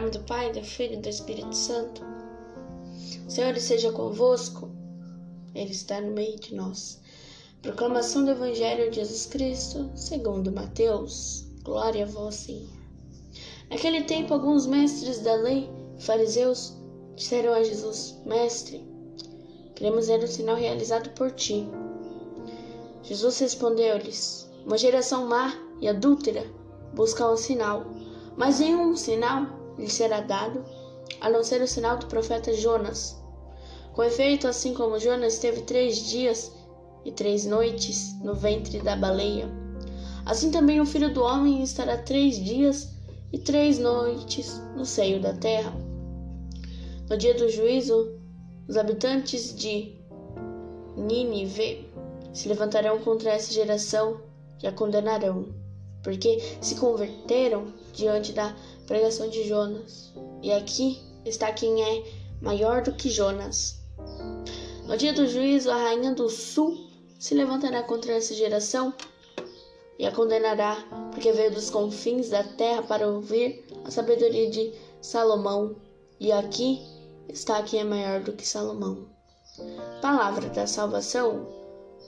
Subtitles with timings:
[0.00, 2.04] nome do Pai, do Filho e do Espírito Santo.
[3.26, 4.70] O Senhor esteja convosco.
[5.56, 7.00] Ele está no meio de nós.
[7.62, 11.46] Proclamação do Evangelho de Jesus Cristo, segundo Mateus.
[11.64, 12.68] Glória a vós, Senhor.
[13.68, 15.68] Naquele tempo, alguns mestres da lei,
[15.98, 16.74] fariseus,
[17.16, 18.86] disseram a Jesus: Mestre,
[19.74, 21.66] queremos ver o sinal realizado por ti.
[23.02, 26.46] Jesus respondeu-lhes: Uma geração má e adúltera
[26.94, 27.84] busca um sinal,
[28.36, 30.64] mas nenhum sinal lhe será dado,
[31.20, 33.16] a não ser o sinal do profeta Jonas.
[33.92, 36.52] Com efeito, assim como Jonas teve três dias
[37.04, 39.48] e três noites no ventre da baleia,
[40.26, 42.88] assim também o filho do homem estará três dias
[43.32, 45.72] e três noites no seio da terra.
[47.08, 48.18] No dia do juízo,
[48.68, 49.96] os habitantes de
[50.96, 51.88] Nínive
[52.34, 54.20] se levantarão contra essa geração
[54.62, 55.46] e a condenarão,
[56.02, 58.54] porque se converteram diante da
[58.88, 60.12] pregação de Jonas.
[60.42, 62.04] E aqui está quem é
[62.40, 63.78] maior do que Jonas.
[64.86, 66.88] No dia do juízo, a rainha do sul
[67.20, 68.94] se levantará contra essa geração
[69.98, 70.76] e a condenará,
[71.12, 75.76] porque veio dos confins da terra para ouvir a sabedoria de Salomão.
[76.18, 76.80] E aqui
[77.28, 79.06] está quem é maior do que Salomão.
[80.00, 81.46] Palavra da salvação,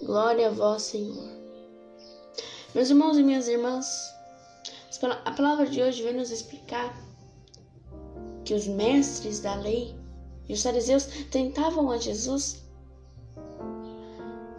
[0.03, 1.29] glória a vós, Senhor.
[2.75, 3.87] Meus irmãos e minhas irmãs,
[5.03, 6.95] a palavra de hoje vem nos explicar
[8.45, 9.95] que os mestres da lei
[10.49, 12.63] e os fariseus tentavam a Jesus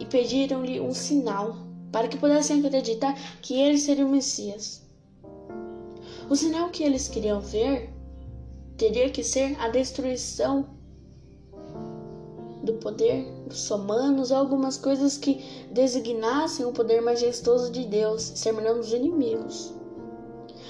[0.00, 1.56] e pediram-lhe um sinal
[1.92, 4.82] para que pudessem acreditar que ele seria o Messias.
[6.28, 7.92] O sinal que eles queriam ver
[8.76, 10.70] teria que ser a destruição
[12.64, 18.80] do poder dos romanos ou algumas coisas que designassem o poder majestoso de Deus, exterminando
[18.80, 19.81] os inimigos.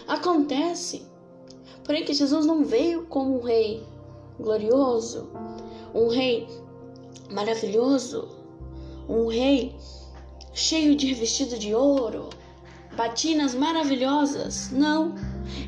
[0.07, 1.07] Acontece,
[1.85, 3.87] porém, que Jesus não veio como um rei
[4.39, 5.31] glorioso,
[5.95, 6.47] um rei
[7.31, 8.29] maravilhoso,
[9.09, 9.77] um rei
[10.53, 12.29] cheio de vestido de ouro,
[12.97, 14.71] batinas maravilhosas.
[14.71, 15.15] Não,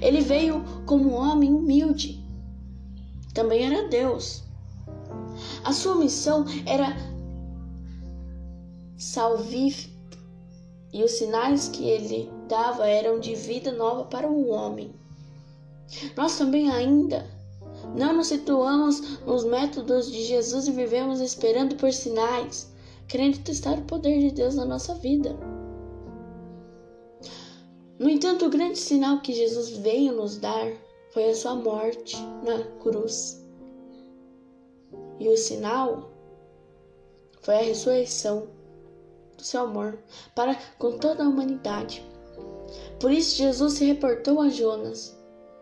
[0.00, 2.22] ele veio como um homem humilde.
[3.32, 4.44] Também era Deus
[5.64, 6.96] a sua missão era
[8.96, 9.93] salvífica
[10.94, 14.94] e os sinais que ele dava eram de vida nova para o homem.
[16.16, 17.28] Nós também ainda
[17.96, 22.72] não nos situamos nos métodos de Jesus e vivemos esperando por sinais,
[23.08, 25.36] querendo testar o poder de Deus na nossa vida.
[27.98, 30.72] No entanto, o grande sinal que Jesus veio nos dar
[31.10, 33.44] foi a sua morte na cruz.
[35.18, 36.08] E o sinal
[37.40, 38.46] foi a ressurreição
[39.44, 39.98] do seu amor
[40.34, 42.02] para com toda a humanidade.
[42.98, 45.14] Por isso Jesus se reportou a Jonas,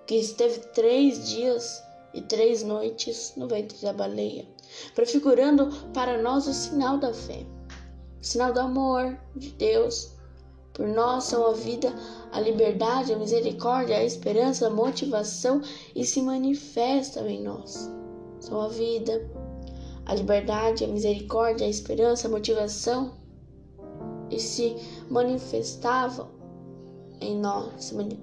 [0.07, 1.83] que esteve três dias
[2.15, 4.47] e três noites no ventre da baleia,
[4.95, 7.45] prefigurando para nós o sinal da fé,
[8.21, 10.13] o sinal do amor de Deus.
[10.73, 11.93] Por nós são a vida,
[12.31, 15.61] a liberdade, a misericórdia, a esperança, a motivação
[15.95, 17.91] e se manifestam em nós.
[18.41, 19.29] São a vida,
[20.07, 23.22] a liberdade, a misericórdia, a esperança, a motivação
[24.33, 24.77] e se
[25.11, 26.29] manifestavam
[27.21, 28.19] em nós, se, mani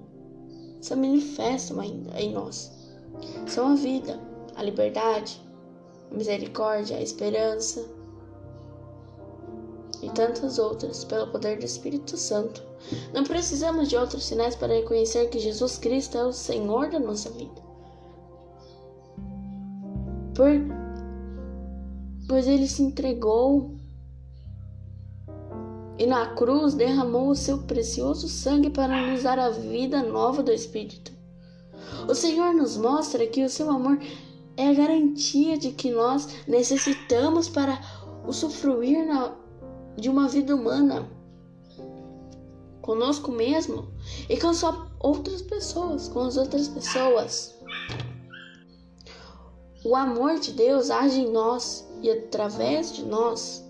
[0.82, 2.72] se manifestam ainda em nós.
[3.48, 4.20] São a vida,
[4.56, 5.42] a liberdade,
[6.12, 7.86] a misericórdia, a esperança
[10.02, 12.64] e tantas outras pelo poder do Espírito Santo.
[13.14, 17.30] Não precisamos de outros sinais para reconhecer que Jesus Cristo é o Senhor da nossa
[17.32, 17.62] vida.
[20.34, 20.50] Por
[22.30, 23.79] pois ele se entregou
[26.00, 30.52] e na cruz derramou o seu precioso sangue para nos dar a vida nova do
[30.52, 31.12] Espírito.
[32.08, 34.00] O Senhor nos mostra que o seu amor
[34.56, 37.80] é a garantia de que nós necessitamos para
[38.26, 39.36] usufruir na,
[39.98, 41.06] de uma vida humana
[42.82, 43.88] conosco mesmo
[44.30, 47.56] e com só outras pessoas, com as outras pessoas.
[49.84, 53.69] O amor de Deus age em nós e através de nós,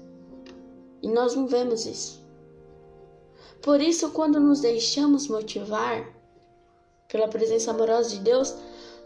[1.02, 2.24] e nós não vemos isso.
[3.62, 6.08] Por isso, quando nos deixamos motivar
[7.08, 8.56] pela presença amorosa de Deus,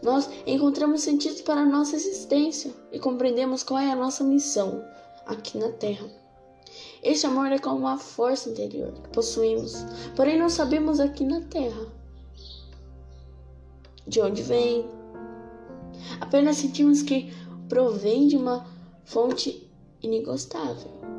[0.02, 4.84] nós encontramos sentido para a nossa existência e compreendemos qual é a nossa missão
[5.26, 6.06] aqui na Terra.
[7.02, 9.74] Este amor é como uma força interior que possuímos,
[10.14, 11.86] porém não sabemos aqui na Terra
[14.06, 14.86] de onde vem,
[16.20, 17.32] Apenas sentimos que
[17.68, 18.66] provém de uma
[19.04, 19.70] fonte
[20.02, 21.13] inegostável.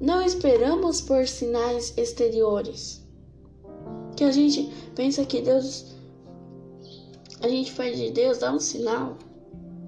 [0.00, 3.02] Não esperamos por sinais exteriores.
[4.16, 5.92] Que a gente pensa que Deus
[7.40, 9.16] a gente pede Deus dá um sinal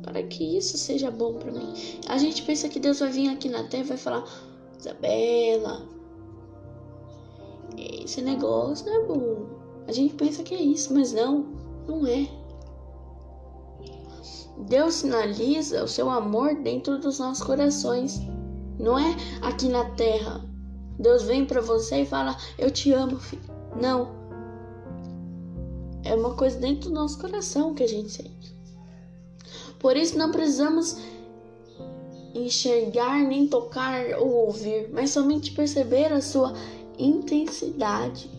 [0.03, 1.73] para que isso seja bom para mim.
[2.09, 4.25] A gente pensa que Deus vai vir aqui na terra e vai falar:
[4.79, 5.83] Isabela,
[7.77, 9.47] esse negócio não é bom.
[9.87, 11.47] A gente pensa que é isso, mas não,
[11.87, 12.29] não é.
[14.69, 18.21] Deus sinaliza o seu amor dentro dos nossos corações.
[18.79, 20.45] Não é aqui na terra.
[20.99, 23.43] Deus vem para você e fala: Eu te amo, filho.
[23.81, 24.25] Não.
[26.05, 28.55] É uma coisa dentro do nosso coração que a gente sente.
[29.79, 30.97] Por isso não precisamos
[32.35, 36.53] enxergar, nem tocar ou ouvir, mas somente perceber a sua
[36.99, 38.31] intensidade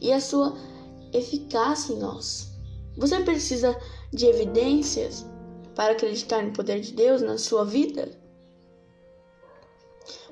[0.00, 0.54] e a sua
[1.12, 2.52] eficácia em nós.
[2.96, 3.76] Você precisa
[4.12, 5.24] de evidências
[5.74, 8.17] para acreditar no poder de Deus na sua vida?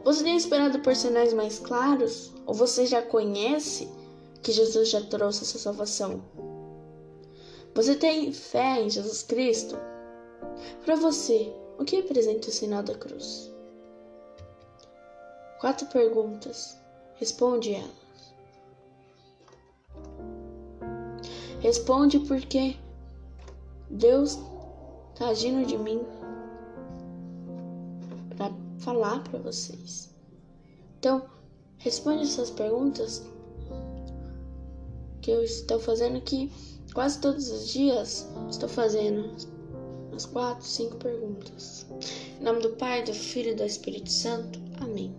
[0.06, 2.32] Você tem esperado por sinais mais claros?
[2.46, 3.90] Ou você já conhece
[4.40, 6.22] que Jesus já trouxe essa salvação?
[7.74, 9.76] Você tem fé em Jesus Cristo?
[10.84, 13.52] Para você, o que representa o sinal da cruz?
[15.60, 16.78] Quatro perguntas.
[17.16, 18.34] Responde elas.
[21.58, 22.76] Responde porque
[23.90, 24.38] Deus
[25.12, 26.00] está agindo de mim
[28.86, 30.08] falar para vocês.
[31.00, 31.28] Então,
[31.78, 33.24] responde essas perguntas
[35.20, 36.52] que eu estou fazendo aqui
[36.94, 38.28] quase todos os dias.
[38.48, 39.34] Estou fazendo
[40.10, 41.84] umas quatro, cinco perguntas.
[42.40, 44.60] Em nome do Pai, do Filho e do Espírito Santo.
[44.80, 45.12] Amém.